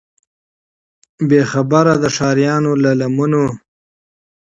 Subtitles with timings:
[1.27, 3.43] بې خبره د ښاریانو له دامونو